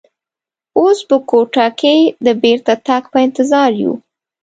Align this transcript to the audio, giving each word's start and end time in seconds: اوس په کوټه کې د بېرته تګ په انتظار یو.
اوس 0.79 0.97
په 1.09 1.15
کوټه 1.29 1.67
کې 1.79 1.95
د 2.25 2.27
بېرته 2.43 2.73
تګ 2.87 3.03
په 3.11 3.17
انتظار 3.27 3.71
یو. 3.83 3.93